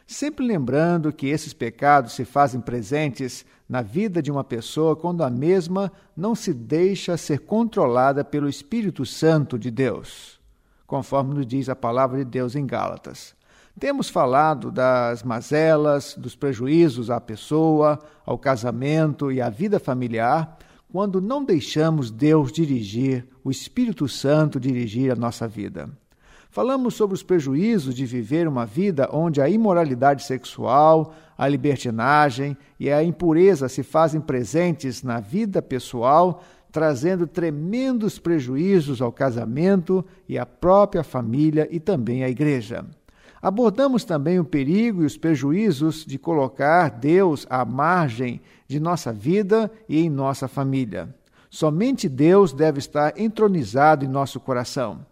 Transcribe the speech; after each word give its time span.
Sempre 0.07 0.45
lembrando 0.45 1.13
que 1.13 1.27
esses 1.27 1.53
pecados 1.53 2.13
se 2.13 2.25
fazem 2.25 2.59
presentes 2.59 3.45
na 3.67 3.83
vida 3.83 4.21
de 4.21 4.31
uma 4.31 4.43
pessoa 4.43 4.95
quando 4.95 5.23
a 5.23 5.29
mesma 5.29 5.91
não 6.17 6.33
se 6.33 6.51
deixa 6.51 7.15
ser 7.15 7.41
controlada 7.41 8.23
pelo 8.23 8.49
Espírito 8.49 9.05
Santo 9.05 9.59
de 9.59 9.69
Deus, 9.69 10.39
conforme 10.87 11.35
nos 11.35 11.45
diz 11.45 11.69
a 11.69 11.75
palavra 11.75 12.17
de 12.17 12.25
Deus 12.25 12.55
em 12.55 12.65
Gálatas. 12.65 13.35
Temos 13.80 14.09
falado 14.09 14.71
das 14.71 15.21
mazelas, 15.21 16.15
dos 16.17 16.35
prejuízos 16.35 17.11
à 17.11 17.21
pessoa, 17.21 17.99
ao 18.25 18.39
casamento 18.39 19.31
e 19.31 19.39
à 19.39 19.49
vida 19.49 19.80
familiar 19.80 20.58
quando 20.92 21.22
não 21.22 21.44
deixamos 21.44 22.10
Deus 22.10 22.52
dirigir, 22.52 23.27
o 23.44 23.52
Espírito 23.52 24.08
Santo 24.08 24.60
dirigir 24.60 25.11
a 25.11 25.16
nossa 25.16 25.48
vida. 25.48 25.88
Falamos 26.50 26.95
sobre 26.95 27.14
os 27.14 27.22
prejuízos 27.22 27.94
de 27.94 28.08
viver 28.08 28.48
uma 28.48 28.66
vida 28.66 29.08
onde 29.14 29.39
a 29.39 29.48
imoralidade 29.48 30.23
sexual, 30.23 31.14
a 31.38 31.48
libertinagem 31.48 32.58
e 32.80 32.92
a 32.92 33.04
impureza 33.04 33.70
se 33.70 33.83
fazem 33.83 34.20
presentes 34.20 35.04
na 35.04 35.20
vida 35.20 35.61
pessoal, 35.61 36.44
trazendo 36.72 37.27
tremendos 37.27 38.17
prejuízos 38.17 39.00
ao 39.00 39.11
casamento 39.11 40.04
e 40.27 40.39
à 40.39 40.45
própria 40.45 41.04
família 41.04 41.67
e 41.70 41.80
também 41.80 42.23
à 42.23 42.30
igreja. 42.30 42.83
Abordamos 43.42 44.04
também 44.04 44.39
o 44.39 44.45
perigo 44.45 45.04
e 45.04 45.05
os 45.05 45.17
prejuízos 45.17 46.05
de 46.05 46.17
colocar 46.17 46.89
Deus 46.89 47.48
à 47.50 47.64
margem 47.64 48.42
de 48.67 48.80
nossa 48.80 49.14
vida 49.14 49.72
e 49.88 50.00
em 50.00 50.10
nossa 50.10 50.48
família. 50.48 51.14
Somente 51.50 52.08
Deus 52.08 52.54
deve 52.54 52.80
estar 52.80 53.20
entronizado 53.20 54.05
em 54.05 54.08
nosso 54.08 54.39
coração. 54.39 55.05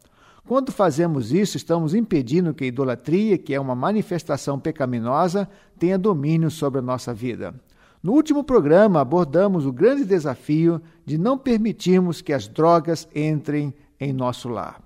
Quando 0.46 0.72
fazemos 0.72 1.34
isso, 1.34 1.58
estamos 1.58 1.94
impedindo 1.94 2.54
que 2.54 2.64
a 2.64 2.68
idolatria, 2.68 3.38
que 3.38 3.54
é 3.54 3.60
uma 3.60 3.76
manifestação 3.76 4.60
pecaminosa, 4.60 5.50
tenha 5.78 5.98
domínio 5.98 6.50
sobre 6.50 6.80
a 6.80 6.82
nossa 6.82 7.14
vida. 7.14 7.54
No 8.02 8.14
último 8.14 8.44
programa, 8.44 9.02
abordamos 9.02 9.66
o 9.66 9.74
grande 9.74 10.06
desafio 10.06 10.82
de 11.06 11.18
não 11.18 11.38
permitirmos 11.38 12.22
que 12.22 12.32
as 12.32 12.48
drogas 12.48 13.08
entrem 13.14 13.74
em 14.00 14.14
nosso 14.14 14.48
lar. 14.48 14.82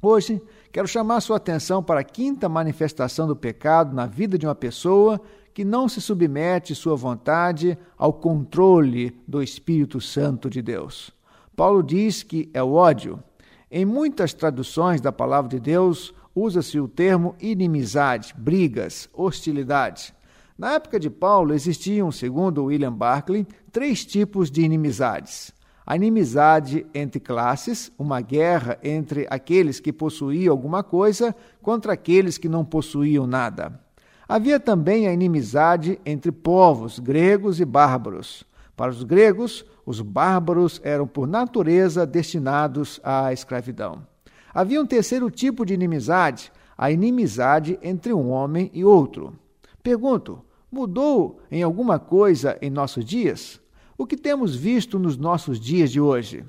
Hoje, 0.00 0.40
quero 0.72 0.88
chamar 0.88 1.20
sua 1.20 1.36
atenção 1.36 1.82
para 1.82 2.00
a 2.00 2.04
quinta 2.04 2.48
manifestação 2.48 3.26
do 3.26 3.36
pecado 3.36 3.94
na 3.94 4.06
vida 4.06 4.38
de 4.38 4.46
uma 4.46 4.54
pessoa 4.54 5.20
que 5.52 5.66
não 5.66 5.86
se 5.86 6.00
submete 6.00 6.74
sua 6.74 6.96
vontade 6.96 7.78
ao 7.96 8.10
controle 8.10 9.14
do 9.28 9.42
Espírito 9.42 10.00
Santo 10.00 10.48
de 10.48 10.62
Deus. 10.62 11.12
Paulo 11.54 11.82
diz 11.82 12.22
que 12.22 12.48
é 12.54 12.62
o 12.62 12.72
ódio. 12.72 13.22
Em 13.70 13.84
muitas 13.84 14.32
traduções 14.32 14.98
da 14.98 15.12
palavra 15.12 15.50
de 15.50 15.60
Deus, 15.60 16.14
usa-se 16.34 16.80
o 16.80 16.88
termo 16.88 17.36
inimizade, 17.38 18.34
brigas, 18.36 19.10
hostilidade. 19.12 20.14
Na 20.56 20.72
época 20.72 20.98
de 20.98 21.10
Paulo 21.10 21.52
existiam, 21.52 22.10
segundo 22.10 22.64
William 22.64 22.92
Barclay, 22.92 23.46
três 23.70 24.06
tipos 24.06 24.50
de 24.50 24.62
inimizades 24.62 25.52
a 25.86 25.96
inimizade 25.96 26.86
entre 26.94 27.18
classes, 27.20 27.92
uma 27.98 28.20
guerra 28.20 28.78
entre 28.82 29.26
aqueles 29.28 29.80
que 29.80 29.92
possuíam 29.92 30.52
alguma 30.52 30.82
coisa 30.82 31.34
contra 31.60 31.92
aqueles 31.92 32.38
que 32.38 32.48
não 32.48 32.64
possuíam 32.64 33.26
nada. 33.26 33.80
Havia 34.28 34.60
também 34.60 35.08
a 35.08 35.12
inimizade 35.12 36.00
entre 36.06 36.30
povos, 36.30 36.98
gregos 36.98 37.60
e 37.60 37.64
bárbaros. 37.64 38.44
Para 38.76 38.90
os 38.90 39.02
gregos, 39.02 39.64
os 39.84 40.00
bárbaros 40.00 40.80
eram 40.84 41.06
por 41.06 41.26
natureza 41.26 42.06
destinados 42.06 43.00
à 43.02 43.32
escravidão. 43.32 44.06
Havia 44.54 44.80
um 44.80 44.86
terceiro 44.86 45.30
tipo 45.30 45.66
de 45.66 45.74
inimizade, 45.74 46.52
a 46.78 46.90
inimizade 46.90 47.78
entre 47.82 48.12
um 48.12 48.30
homem 48.30 48.70
e 48.72 48.84
outro. 48.84 49.34
Pergunto: 49.82 50.42
mudou 50.70 51.40
em 51.50 51.62
alguma 51.62 51.98
coisa 51.98 52.56
em 52.62 52.70
nossos 52.70 53.04
dias? 53.04 53.61
O 54.02 54.04
que 54.04 54.16
temos 54.16 54.56
visto 54.56 54.98
nos 54.98 55.16
nossos 55.16 55.60
dias 55.60 55.88
de 55.88 56.00
hoje? 56.00 56.44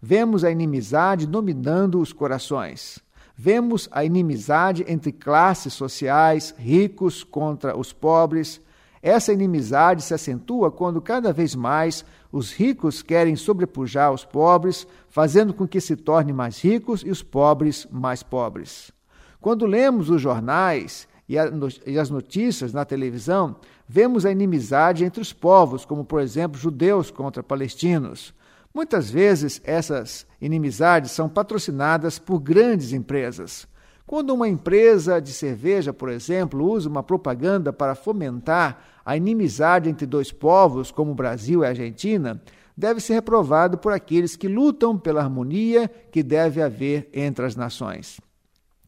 Vemos 0.00 0.44
a 0.44 0.52
inimizade 0.52 1.26
dominando 1.26 2.00
os 2.00 2.12
corações. 2.12 3.00
Vemos 3.36 3.88
a 3.90 4.04
inimizade 4.04 4.84
entre 4.86 5.10
classes 5.10 5.72
sociais, 5.72 6.54
ricos 6.56 7.24
contra 7.24 7.76
os 7.76 7.92
pobres. 7.92 8.60
Essa 9.02 9.32
inimizade 9.32 10.00
se 10.04 10.14
acentua 10.14 10.70
quando 10.70 11.02
cada 11.02 11.32
vez 11.32 11.56
mais 11.56 12.04
os 12.30 12.52
ricos 12.52 13.02
querem 13.02 13.34
sobrepujar 13.34 14.12
os 14.12 14.24
pobres, 14.24 14.86
fazendo 15.08 15.52
com 15.52 15.66
que 15.66 15.80
se 15.80 15.96
tornem 15.96 16.32
mais 16.32 16.62
ricos 16.62 17.00
e 17.00 17.10
os 17.10 17.20
pobres 17.20 17.84
mais 17.90 18.22
pobres. 18.22 18.92
Quando 19.40 19.66
lemos 19.66 20.08
os 20.08 20.22
jornais 20.22 21.08
e 21.28 21.98
as 21.98 22.10
notícias 22.10 22.72
na 22.72 22.84
televisão, 22.84 23.56
vemos 23.88 24.26
a 24.26 24.30
inimizade 24.30 25.04
entre 25.04 25.20
os 25.20 25.32
povos, 25.32 25.84
como 25.84 26.04
por 26.04 26.20
exemplo 26.20 26.60
judeus 26.60 27.10
contra 27.10 27.42
palestinos. 27.42 28.34
Muitas 28.74 29.10
vezes 29.10 29.60
essas 29.64 30.26
inimizades 30.40 31.10
são 31.10 31.28
patrocinadas 31.28 32.18
por 32.18 32.38
grandes 32.38 32.92
empresas. 32.92 33.66
Quando 34.06 34.34
uma 34.34 34.48
empresa 34.48 35.20
de 35.20 35.32
cerveja, 35.32 35.92
por 35.92 36.08
exemplo, 36.08 36.70
usa 36.70 36.88
uma 36.88 37.02
propaganda 37.02 37.72
para 37.72 37.94
fomentar 37.94 38.84
a 39.04 39.16
inimizade 39.16 39.88
entre 39.88 40.06
dois 40.06 40.32
povos, 40.32 40.90
como 40.90 41.12
o 41.12 41.14
Brasil 41.14 41.62
e 41.62 41.66
a 41.66 41.68
Argentina, 41.68 42.40
deve 42.76 43.00
ser 43.00 43.14
reprovado 43.14 43.78
por 43.78 43.92
aqueles 43.92 44.36
que 44.36 44.48
lutam 44.48 44.98
pela 44.98 45.22
harmonia 45.22 45.88
que 46.10 46.22
deve 46.22 46.60
haver 46.62 47.08
entre 47.12 47.44
as 47.44 47.56
nações. 47.56 48.20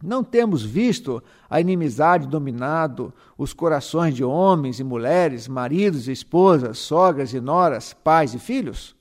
Não 0.04 0.22
temos 0.22 0.62
visto 0.62 1.22
a 1.48 1.58
inimizade 1.58 2.28
dominado 2.28 3.10
os 3.38 3.54
corações 3.54 4.14
de 4.14 4.22
homens 4.22 4.78
e 4.78 4.84
mulheres, 4.84 5.48
maridos 5.48 6.08
e 6.08 6.12
esposas, 6.12 6.76
sogras 6.76 7.32
e 7.32 7.40
noras, 7.40 7.94
pais 7.94 8.34
e 8.34 8.38
filhos? 8.38 8.94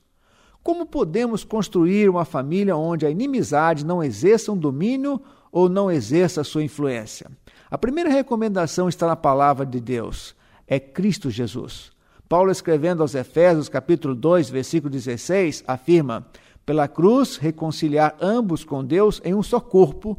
Como 0.62 0.86
podemos 0.86 1.44
construir 1.44 2.08
uma 2.08 2.24
família 2.24 2.74
onde 2.74 3.04
a 3.04 3.10
inimizade 3.10 3.84
não 3.84 4.02
exerça 4.02 4.50
um 4.50 4.56
domínio 4.56 5.20
ou 5.52 5.68
não 5.68 5.90
exerça 5.90 6.42
sua 6.42 6.64
influência? 6.64 7.30
A 7.70 7.76
primeira 7.76 8.08
recomendação 8.08 8.88
está 8.88 9.06
na 9.06 9.14
palavra 9.14 9.66
de 9.66 9.80
Deus, 9.80 10.34
é 10.66 10.80
Cristo 10.80 11.30
Jesus. 11.30 11.92
Paulo, 12.26 12.50
escrevendo 12.50 13.02
aos 13.02 13.14
Efésios, 13.14 13.68
capítulo 13.68 14.14
2, 14.14 14.48
versículo 14.48 14.90
16, 14.90 15.64
afirma: 15.66 16.26
Pela 16.64 16.88
cruz 16.88 17.36
reconciliar 17.36 18.16
ambos 18.22 18.64
com 18.64 18.82
Deus 18.82 19.20
em 19.22 19.34
um 19.34 19.42
só 19.42 19.60
corpo, 19.60 20.18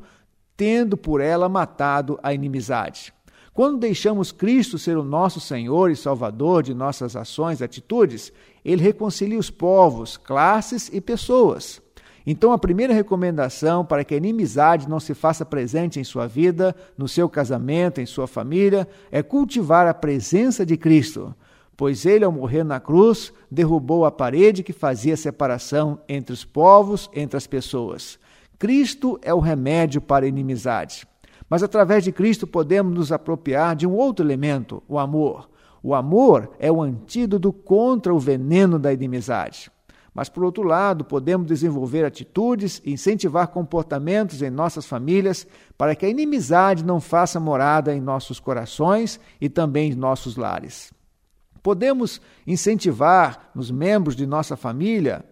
tendo 0.58 0.96
por 0.96 1.22
ela 1.22 1.50
matado 1.50 2.20
a 2.24 2.34
inimizade. 2.34 3.14
Quando 3.54 3.80
deixamos 3.80 4.34
Cristo 4.34 4.78
ser 4.78 4.98
o 4.98 5.04
nosso 5.04 5.40
Senhor 5.40 5.90
e 5.90 5.96
Salvador 5.96 6.62
de 6.62 6.74
nossas 6.74 7.16
ações 7.16 7.62
e 7.62 7.64
atitudes, 7.64 8.34
ele 8.66 8.82
reconcilia 8.82 9.40
os 9.40 9.50
povos, 9.50 10.18
classes 10.18 10.90
e 10.92 11.00
pessoas. 11.00 11.82
Então, 12.28 12.52
a 12.52 12.58
primeira 12.58 12.94
recomendação 12.94 13.86
para 13.86 14.04
que 14.04 14.14
a 14.14 14.18
inimizade 14.18 14.90
não 14.90 15.00
se 15.00 15.14
faça 15.14 15.46
presente 15.46 16.00
em 16.00 16.04
sua 16.04 16.28
vida, 16.28 16.76
no 16.98 17.08
seu 17.08 17.30
casamento, 17.30 18.02
em 18.02 18.06
sua 18.06 18.28
família, 18.28 18.88
é 19.12 19.22
cultivar 19.22 19.88
a 19.88 19.94
presença 19.94 20.66
de 20.66 20.76
Cristo, 20.76 21.34
pois 21.78 22.06
ele, 22.06 22.26
ao 22.26 22.32
morrer 22.32 22.64
na 22.64 22.80
cruz, 22.80 23.32
derrubou 23.50 24.06
a 24.06 24.12
parede 24.12 24.64
que 24.64 24.74
fazia 24.74 25.16
separação 25.16 26.02
entre 26.10 26.34
os 26.34 26.44
povos, 26.44 27.10
entre 27.14 27.38
as 27.38 27.46
pessoas. 27.46 28.18
Cristo 28.58 29.20
é 29.22 29.34
o 29.34 29.40
remédio 29.40 30.02
para 30.02 30.26
a 30.26 30.30
inimizade. 30.30 31.08
Mas 31.50 31.62
através 31.62 32.04
de 32.04 32.12
Cristo 32.12 32.48
podemos 32.48 32.94
nos 32.94 33.12
apropriar 33.12 33.76
de 33.76 33.86
um 33.86 33.94
outro 33.94 34.26
elemento, 34.26 34.82
o 34.88 34.98
amor. 34.98 35.50
O 35.84 35.94
amor 35.94 36.52
é 36.58 36.72
o 36.72 36.82
antídoto 36.82 37.54
contra 37.54 38.14
o 38.14 38.20
veneno 38.20 38.80
da 38.80 38.92
inimizade. 38.92 39.72
Mas, 40.16 40.30
por 40.30 40.46
outro 40.46 40.64
lado, 40.64 41.04
podemos 41.04 41.46
desenvolver 41.46 42.06
atitudes 42.06 42.82
e 42.86 42.94
incentivar 42.94 43.50
comportamentos 43.50 44.42
em 44.42 44.50
nossas 44.50 44.86
famílias 44.86 45.46
para 45.78 45.94
que 45.94 46.06
a 46.06 46.10
inimizade 46.10 46.86
não 46.86 47.02
faça 47.02 47.38
morada 47.38 47.94
em 47.94 48.00
nossos 48.00 48.40
corações 48.40 49.20
e 49.42 49.50
também 49.50 49.92
em 49.92 49.96
nossos 49.96 50.38
lares. 50.38 50.94
Podemos 51.62 52.22
incentivar 52.48 53.52
nos 53.54 53.70
membros 53.70 54.16
de 54.16 54.26
nossa 54.26 54.56
família 54.56 55.26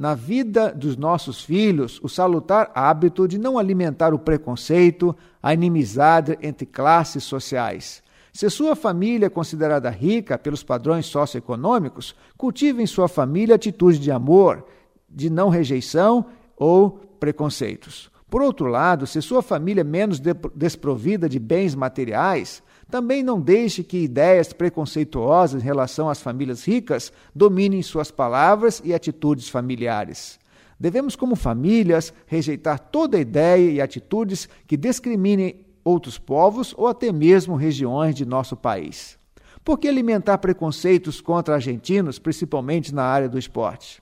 na 0.00 0.14
vida 0.14 0.72
dos 0.72 0.96
nossos 0.96 1.44
filhos 1.44 2.00
o 2.02 2.08
salutar 2.08 2.72
hábito 2.74 3.28
de 3.28 3.36
não 3.36 3.58
alimentar 3.58 4.14
o 4.14 4.18
preconceito, 4.18 5.14
a 5.42 5.52
inimizade 5.52 6.38
entre 6.40 6.64
classes 6.64 7.22
sociais. 7.22 8.02
Se 8.32 8.48
sua 8.48 8.74
família 8.74 9.26
é 9.26 9.28
considerada 9.28 9.90
rica 9.90 10.38
pelos 10.38 10.62
padrões 10.62 11.04
socioeconômicos, 11.04 12.16
cultive 12.34 12.82
em 12.82 12.86
sua 12.86 13.08
família 13.08 13.56
atitudes 13.56 14.00
de 14.00 14.10
amor, 14.10 14.64
de 15.06 15.28
não 15.28 15.50
rejeição 15.50 16.24
ou 16.56 16.92
preconceitos. 17.20 18.10
Por 18.30 18.40
outro 18.40 18.68
lado, 18.68 19.08
se 19.08 19.20
sua 19.20 19.42
família 19.42 19.80
é 19.80 19.84
menos 19.84 20.22
desprovida 20.54 21.28
de 21.28 21.40
bens 21.40 21.74
materiais, 21.74 22.62
também 22.88 23.24
não 23.24 23.40
deixe 23.40 23.82
que 23.82 23.98
ideias 23.98 24.52
preconceituosas 24.52 25.60
em 25.60 25.64
relação 25.64 26.08
às 26.08 26.22
famílias 26.22 26.64
ricas 26.64 27.12
dominem 27.34 27.82
suas 27.82 28.12
palavras 28.12 28.80
e 28.84 28.94
atitudes 28.94 29.48
familiares. 29.48 30.38
Devemos, 30.78 31.16
como 31.16 31.34
famílias, 31.34 32.14
rejeitar 32.26 32.78
toda 32.78 33.18
ideia 33.18 33.68
e 33.68 33.80
atitudes 33.80 34.48
que 34.66 34.76
discriminem 34.76 35.66
outros 35.82 36.16
povos 36.16 36.72
ou 36.78 36.86
até 36.86 37.10
mesmo 37.10 37.56
regiões 37.56 38.14
de 38.14 38.24
nosso 38.24 38.56
país. 38.56 39.18
Por 39.64 39.76
que 39.76 39.88
alimentar 39.88 40.38
preconceitos 40.38 41.20
contra 41.20 41.54
argentinos, 41.54 42.18
principalmente 42.18 42.94
na 42.94 43.02
área 43.02 43.28
do 43.28 43.38
esporte? 43.38 44.00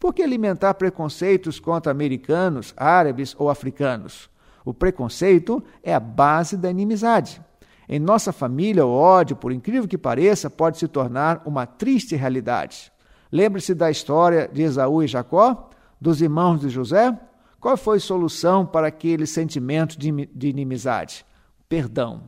Por 0.00 0.14
que 0.14 0.22
alimentar 0.22 0.72
preconceitos 0.74 1.60
contra 1.60 1.92
americanos, 1.92 2.72
árabes 2.74 3.36
ou 3.38 3.50
africanos? 3.50 4.30
O 4.64 4.72
preconceito 4.72 5.62
é 5.82 5.94
a 5.94 6.00
base 6.00 6.56
da 6.56 6.70
inimizade. 6.70 7.38
Em 7.86 7.98
nossa 7.98 8.32
família, 8.32 8.86
o 8.86 8.90
ódio, 8.90 9.36
por 9.36 9.52
incrível 9.52 9.86
que 9.86 9.98
pareça, 9.98 10.48
pode 10.48 10.78
se 10.78 10.88
tornar 10.88 11.42
uma 11.44 11.66
triste 11.66 12.16
realidade. 12.16 12.90
Lembre-se 13.30 13.74
da 13.74 13.90
história 13.90 14.48
de 14.50 14.62
Esaú 14.62 15.02
e 15.02 15.06
Jacó, 15.06 15.68
dos 16.00 16.22
irmãos 16.22 16.62
de 16.62 16.70
José? 16.70 17.14
Qual 17.60 17.76
foi 17.76 17.98
a 17.98 18.00
solução 18.00 18.64
para 18.64 18.86
aquele 18.86 19.26
sentimento 19.26 19.98
de 19.98 20.48
inimizade? 20.48 21.26
Perdão. 21.68 22.22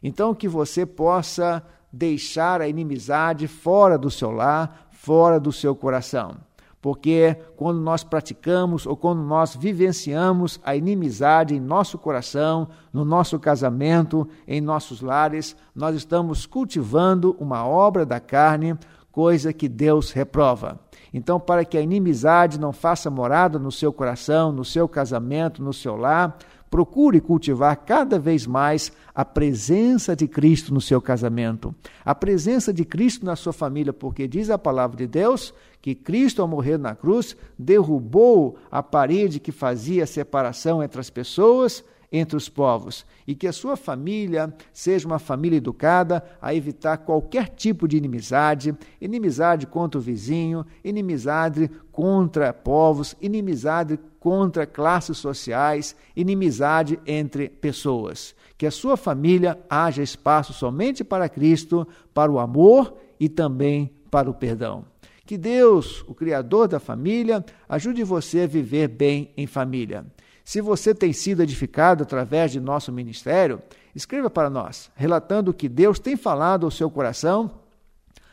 Então, 0.00 0.32
que 0.32 0.46
você 0.46 0.86
possa 0.86 1.60
deixar 1.92 2.60
a 2.60 2.68
inimizade 2.68 3.48
fora 3.48 3.98
do 3.98 4.12
seu 4.12 4.30
lar, 4.30 4.86
fora 4.92 5.40
do 5.40 5.50
seu 5.50 5.74
coração 5.74 6.45
porque 6.86 7.36
quando 7.56 7.80
nós 7.80 8.04
praticamos 8.04 8.86
ou 8.86 8.96
quando 8.96 9.20
nós 9.20 9.56
vivenciamos 9.56 10.60
a 10.62 10.76
inimizade 10.76 11.52
em 11.52 11.58
nosso 11.58 11.98
coração, 11.98 12.68
no 12.92 13.04
nosso 13.04 13.40
casamento, 13.40 14.28
em 14.46 14.60
nossos 14.60 15.00
lares, 15.00 15.56
nós 15.74 15.96
estamos 15.96 16.46
cultivando 16.46 17.34
uma 17.40 17.66
obra 17.66 18.06
da 18.06 18.20
carne, 18.20 18.78
coisa 19.10 19.52
que 19.52 19.68
Deus 19.68 20.12
reprova. 20.12 20.78
Então, 21.12 21.40
para 21.40 21.64
que 21.64 21.76
a 21.76 21.80
inimizade 21.80 22.60
não 22.60 22.72
faça 22.72 23.10
morada 23.10 23.58
no 23.58 23.72
seu 23.72 23.92
coração, 23.92 24.52
no 24.52 24.64
seu 24.64 24.88
casamento, 24.88 25.60
no 25.60 25.72
seu 25.72 25.96
lar, 25.96 26.38
Procure 26.70 27.20
cultivar 27.20 27.76
cada 27.76 28.18
vez 28.18 28.46
mais 28.46 28.92
a 29.14 29.24
presença 29.24 30.14
de 30.14 30.26
Cristo 30.26 30.74
no 30.74 30.80
seu 30.80 31.00
casamento, 31.00 31.74
a 32.04 32.14
presença 32.14 32.72
de 32.72 32.84
Cristo 32.84 33.24
na 33.24 33.36
sua 33.36 33.52
família, 33.52 33.92
porque 33.92 34.26
diz 34.26 34.50
a 34.50 34.58
palavra 34.58 34.96
de 34.96 35.06
Deus 35.06 35.54
que 35.80 35.94
Cristo, 35.94 36.42
ao 36.42 36.48
morrer 36.48 36.78
na 36.78 36.94
cruz, 36.94 37.36
derrubou 37.58 38.58
a 38.70 38.82
parede 38.82 39.38
que 39.38 39.52
fazia 39.52 40.06
separação 40.06 40.82
entre 40.82 41.00
as 41.00 41.08
pessoas 41.08 41.84
entre 42.10 42.36
os 42.36 42.48
povos 42.48 43.04
e 43.26 43.34
que 43.34 43.46
a 43.46 43.52
sua 43.52 43.76
família 43.76 44.54
seja 44.72 45.06
uma 45.06 45.18
família 45.18 45.56
educada 45.56 46.22
a 46.40 46.54
evitar 46.54 46.98
qualquer 46.98 47.48
tipo 47.48 47.88
de 47.88 47.96
inimizade, 47.96 48.74
inimizade 49.00 49.66
contra 49.66 49.98
o 49.98 50.02
vizinho, 50.02 50.64
inimizade 50.84 51.70
contra 51.90 52.52
povos, 52.52 53.16
inimizade 53.20 53.98
contra 54.20 54.66
classes 54.66 55.18
sociais, 55.18 55.96
inimizade 56.14 56.98
entre 57.06 57.48
pessoas. 57.48 58.34
Que 58.56 58.66
a 58.66 58.70
sua 58.70 58.96
família 58.96 59.58
haja 59.68 60.02
espaço 60.02 60.52
somente 60.52 61.04
para 61.04 61.28
Cristo, 61.28 61.86
para 62.14 62.30
o 62.30 62.38
amor 62.38 62.96
e 63.18 63.28
também 63.28 63.92
para 64.10 64.30
o 64.30 64.34
perdão. 64.34 64.84
Que 65.24 65.36
Deus, 65.36 66.04
o 66.06 66.14
Criador 66.14 66.68
da 66.68 66.78
família, 66.78 67.44
ajude 67.68 68.04
você 68.04 68.42
a 68.42 68.46
viver 68.46 68.88
bem 68.88 69.32
em 69.36 69.46
família. 69.46 70.06
Se 70.46 70.60
você 70.60 70.94
tem 70.94 71.12
sido 71.12 71.42
edificado 71.42 72.04
através 72.04 72.52
de 72.52 72.60
nosso 72.60 72.92
ministério, 72.92 73.60
escreva 73.96 74.30
para 74.30 74.48
nós, 74.48 74.92
relatando 74.94 75.50
o 75.50 75.54
que 75.54 75.68
Deus 75.68 75.98
tem 75.98 76.16
falado 76.16 76.64
ao 76.64 76.70
seu 76.70 76.88
coração 76.88 77.50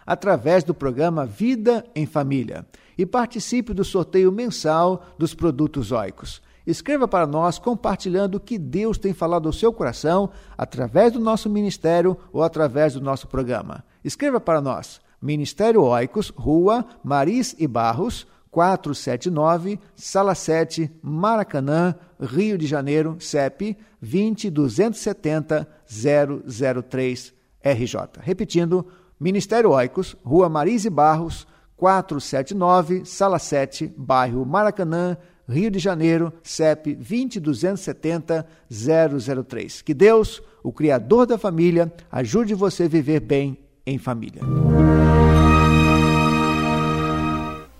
através 0.06 0.64
do 0.64 0.76
programa 0.76 1.26
Vida 1.26 1.84
em 1.96 2.06
Família 2.06 2.68
e 2.96 3.04
participe 3.04 3.74
do 3.74 3.84
sorteio 3.84 4.32
mensal 4.32 5.08
dos 5.18 5.34
produtos 5.34 5.92
óicos. 5.92 6.40
Escreva 6.68 7.08
para 7.08 7.26
nós 7.26 7.58
compartilhando 7.58 8.36
o 8.36 8.40
que 8.40 8.60
Deus 8.60 9.00
tem 9.00 9.12
falado 9.12 9.48
ao 9.48 9.54
seu 9.54 9.74
coração 9.74 10.30
através 10.56 11.14
do 11.14 11.20
nosso 11.20 11.50
ministério 11.50 12.16
ou 12.32 12.44
através 12.44 12.94
do 12.94 13.02
nosso 13.02 13.28
programa. 13.28 13.84
Escreva 14.06 14.40
para 14.40 14.62
nós, 14.62 15.02
Ministério 15.20 15.82
Oicos, 15.82 16.30
Rua 16.30 16.86
Maris 17.04 17.56
e 17.58 17.66
Barros, 17.66 18.28
479, 18.54 19.80
Sala 19.96 20.36
7, 20.36 20.92
Maracanã, 21.02 21.96
Rio 22.22 22.56
de 22.56 22.68
Janeiro, 22.68 23.18
CEP 23.20 23.76
20270 24.00 25.68
003 25.90 27.34
RJ. 27.64 27.96
Repetindo, 28.20 28.86
Ministério 29.20 29.72
Oicos, 29.72 30.16
Rua 30.24 30.50
Marise 30.50 30.88
Barros, 30.88 31.48
479, 31.76 33.04
Sala 33.06 33.40
7, 33.40 33.92
bairro 33.98 34.46
Maracanã, 34.46 35.18
Rio 35.50 35.72
de 35.72 35.80
Janeiro, 35.80 36.32
CEP 36.44 36.94
20270 36.94 38.46
003. 38.70 39.82
Que 39.82 39.96
Deus, 39.96 40.44
o 40.64 40.72
Criador 40.72 41.26
da 41.26 41.40
família, 41.40 41.92
ajude 42.12 42.54
você 42.54 42.84
a 42.84 42.88
viver 42.88 43.20
bem 43.20 43.58
em 43.84 43.98
família. 43.98 44.44